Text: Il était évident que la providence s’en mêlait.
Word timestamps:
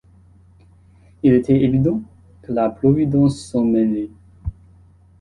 Il 1.21 1.31
était 1.35 1.61
évident 1.61 2.01
que 2.41 2.51
la 2.53 2.71
providence 2.71 3.37
s’en 3.39 3.65
mêlait. 3.65 4.09